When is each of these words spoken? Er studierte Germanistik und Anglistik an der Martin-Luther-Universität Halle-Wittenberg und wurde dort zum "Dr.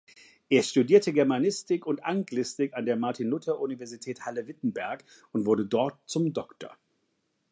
Er 0.49 0.63
studierte 0.63 1.13
Germanistik 1.13 1.85
und 1.85 2.03
Anglistik 2.03 2.73
an 2.73 2.87
der 2.87 2.95
Martin-Luther-Universität 2.97 4.21
Halle-Wittenberg 4.25 5.05
und 5.31 5.45
wurde 5.45 5.67
dort 5.67 5.99
zum 6.07 6.33
"Dr. 6.33 6.75